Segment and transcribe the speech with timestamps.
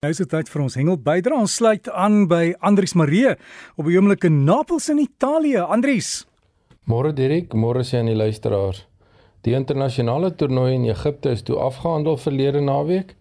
[0.00, 1.36] Nou is dit tyd vir ons hengel bydra.
[1.44, 3.34] Ons sluit aan by Andries Maree
[3.76, 5.58] op die oomblik in Napels in Italië.
[5.74, 6.22] Andries.
[6.88, 8.86] Môre Dirk, môre sien die luisteraars.
[9.44, 13.12] Die internasionale toernooi in Egipte is toe afgehandel verlede naweek.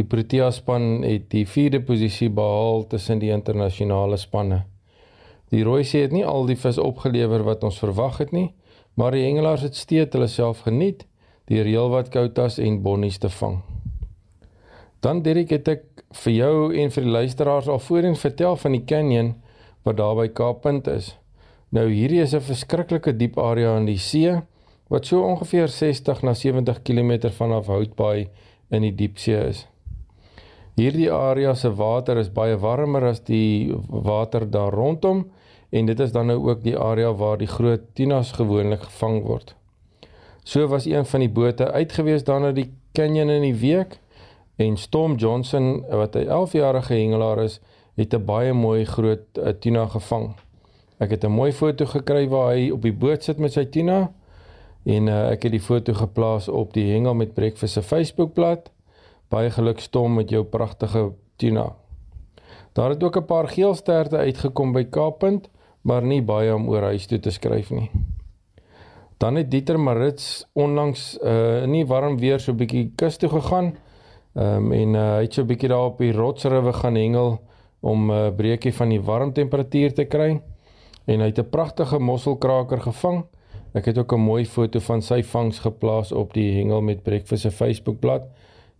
[0.00, 4.62] Die Protea span het die 4de posisie behaal tussen die internasionale spanne.
[5.52, 8.54] Die Rooisee het nie al die vis opgelewer wat ons verwag het nie,
[8.96, 11.04] maar die hengelaars het steeds hulle self geniet
[11.52, 13.60] deur heelwat koutas en bonnies te vang.
[15.04, 18.84] Dan Dirk het ek vir jou en vir die luisteraars al voorheen vertel van die
[18.86, 19.34] canyon
[19.84, 21.14] wat daar by Kaappunt is.
[21.74, 24.40] Nou hierdie is 'n verskriklike diep area in die see
[24.88, 28.28] wat so ongeveer 60 na 70 km vanaf Houtbaai
[28.70, 29.66] in die diepsee is.
[30.76, 35.30] Hierdie area se water is baie warmer as die water daar rondom
[35.70, 39.54] en dit is dan nou ook die area waar die groot tunas gewoonlik gevang word.
[40.44, 43.98] So was een van die bote uitgewees dan na die canyon in die week
[44.56, 47.60] En Storm Johnson wat 'n 11-jarige hengelaar is,
[47.94, 50.34] het 'n baie mooi groot uh, tuna gevang.
[50.98, 54.12] Ek het 'n mooi foto gekry waar hy op die boot sit met sy tuna
[54.84, 58.70] en uh, ek het die foto geplaas op die Hengel met Breakfast se Facebookblad.
[59.28, 61.72] Baie geluk Storm met jou pragtige tuna.
[62.72, 67.06] Daar het ook 'n paar geelsterte uitgekom by Kaappunt, maar nie baie om oor huis
[67.06, 67.90] toe te skryf nie.
[69.16, 73.28] Dan het Dieter Marits onlangs uh, in nie warm weer so 'n bietjie kus toe
[73.28, 73.76] gegaan
[74.34, 77.38] Ehm um, en uh, hy het so 'n bietjie daar op die rotsriwe gaan hengel
[77.80, 80.40] om 'n uh, breekie van die warm temperatuur te kry.
[81.06, 83.24] En hy het 'n pragtige mosselkraker gevang.
[83.74, 87.42] Ek het ook 'n mooi foto van sy vangs geplaas op die hengel met breakfast
[87.42, 88.22] se Facebookblad.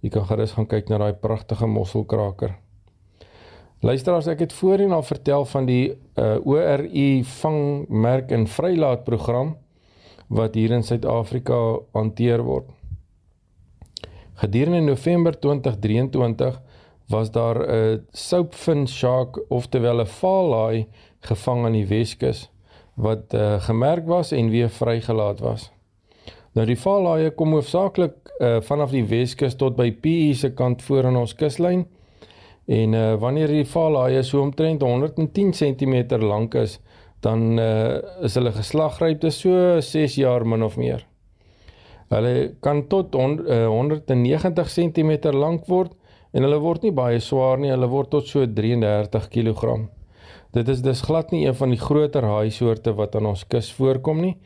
[0.01, 2.55] Jy kan gerus gaan kyk na daai pragtige mosselkraker.
[3.81, 9.57] Luisteraars, ek het voorheen al vertel van die uh, ORU vangmerk en vrylaatprogram
[10.29, 12.71] wat hier in Suid-Afrika hanteer word.
[14.35, 16.61] Gedurende November 2023
[17.07, 20.87] was daar 'n soapfin shark oftewel 'n valhaai
[21.21, 22.51] gevang aan die Weskus
[22.95, 25.73] wat uh, gemerk was en weer vrygelaat was.
[26.53, 31.07] Nou die valhaie kom hoofsaaklik uh, vanaf die Weskus tot by PE se kant voor
[31.07, 31.87] aan ons kuslyn.
[32.67, 36.79] En uh, wanneer die valhaie so omtrent 110 cm lank is,
[37.21, 41.07] dan uh, is hulle geslagrypte so 6 jaar min of meer.
[42.13, 45.95] Hulle kan tot on, uh, 190 cm lank word
[46.35, 49.87] en hulle word nie baie swaar nie, hulle word tot so 33 kg.
[50.55, 53.73] Dit is dus glad nie een van die groter haai soorte wat aan ons kus
[53.75, 54.37] voorkom nie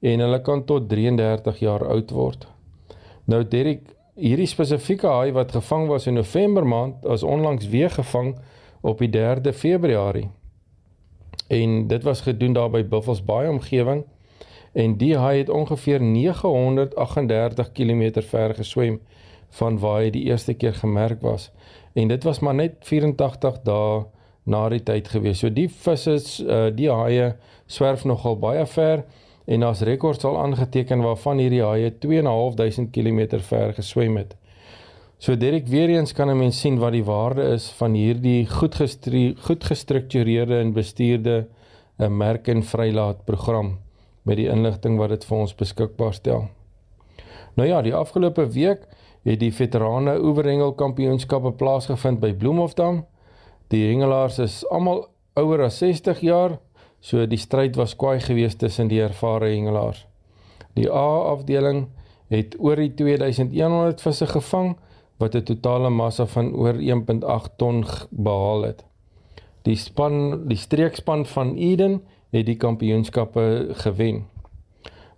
[0.00, 2.46] en hulle kan tot 33 jaar oud word.
[3.28, 3.82] Nou Derek,
[4.16, 8.36] hierdie spesifieke haai wat gevang was in November maand, is onlangs weer gevang
[8.80, 10.28] op die 3de Februarie.
[11.48, 14.04] En dit was gedoen daar by Buffels Bay omgewing
[14.78, 19.00] en die haai het ongeveer 938 km ver geswem
[19.58, 21.50] van waar hy die eerste keer gemerk was
[21.98, 24.04] en dit was maar net 84 dae
[24.48, 25.42] na die tyd gewees.
[25.42, 27.32] So die visse uh, die haie
[27.68, 29.04] swerf nogal baie ver
[29.48, 34.36] en daar's rekords al aangeteken waarvan hierdie haie 2.500 km ver geswem het.
[35.18, 38.76] So Derek weer eens kan 'n mens sien wat die waarde is van hierdie goed
[39.46, 41.46] goed gestruktureerde en bestuurde
[41.98, 43.87] 'n uh, merk en vrylaat program
[44.28, 46.48] met die inligting wat dit vir ons beskikbaar stel.
[47.56, 48.84] Nou ja, die afgelope week
[49.26, 53.02] het die veterane oeverhengel kampioenskappe plaasgevind by Bloemhofdam.
[53.72, 55.06] Die hengelaars is almal
[55.38, 56.58] ouer as 60 jaar,
[57.00, 60.04] so die stryd was kwaai geweest tussen die ervare hengelaars.
[60.76, 61.88] Die A afdeling
[62.30, 64.76] het oor die 2100 visse gevang
[65.18, 68.84] wat 'n totale massa van oor 1.8 ton behaal het.
[69.62, 74.26] Die span, die streekspan van Eden het die kampioenskappe gewen.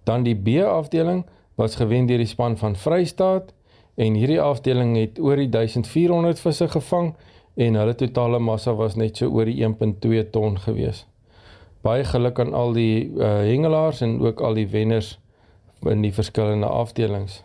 [0.04, 3.52] Dan die B afdeling was gewen deur die span van Vrystaat
[3.94, 7.12] en hierdie afdeling het oor die 1400 visse gevang
[7.54, 11.04] en hulle totale massa was net so oor die 1.2 ton gewees.
[11.84, 15.18] Baie geluk aan al die uh, hengelaars en ook al die wenners
[15.88, 17.42] in die verskillende afdelings.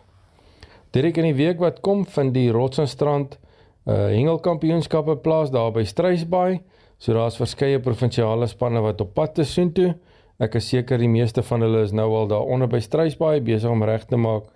[0.92, 6.60] Direk in die week wat kom vind die Rotsenstrand uh, hengelkampioenskappe plaas daar by Struisbaai.
[6.98, 9.94] So daar's verskeie provinsiale spanne wat op pad is soontoe.
[10.40, 13.70] Ek is seker die meeste van hulle is nou al daar onder by Struisbaai besig
[13.70, 14.48] om reg te maak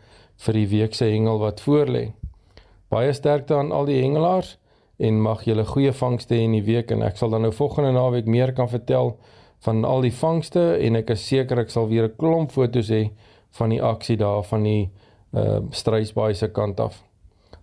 [0.44, 2.10] vir die week se hengel wat voorlê.
[2.92, 4.56] Baie sterkte aan al die hengelaars
[5.00, 7.92] en mag julle goeie vangste hê in die week en ek sal dan nou volgende
[7.96, 9.14] naweek meer kan vertel
[9.64, 13.10] van al die vangste en ek is seker ek sal weer 'n klomp foto's hê
[13.58, 14.90] van die aksie daar van die
[15.34, 17.09] uh, Struisbaai se kant af.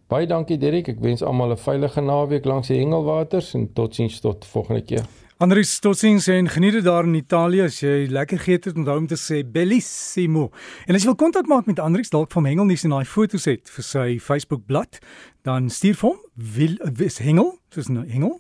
[0.08, 0.88] Baie dankie Derek.
[0.88, 5.06] Ek wens almal 'n veilige naweek langs die Hengelwaters en totsiens tot volgende keer.
[5.38, 7.62] Andries, totsiens en geniet dit daar in Italië.
[7.62, 10.52] As jy lekker geëet het, onthou om te sê bellissimo.
[10.86, 13.46] En as jy wil kontak maak met Andries dalk van Hengel nie sien daai foto's
[13.46, 15.00] het vir sy Facebook bladsy,
[15.44, 18.40] dan stuur vir hom wil wis Hengel, soos nou Hengel.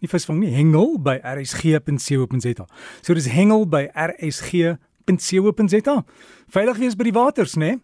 [0.00, 2.66] Nie visvang nie, Hengel by rsg.co.za.
[3.02, 6.04] So dis Hengel by rsg.co.za.
[6.48, 7.66] Veilig wees by die waters, né?
[7.66, 7.78] Nee?